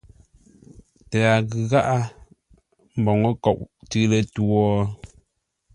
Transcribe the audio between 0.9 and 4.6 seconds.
Tǎa ghʉ gháʼá mboŋə́ nkôʼ tʉ̌ lətwǒ?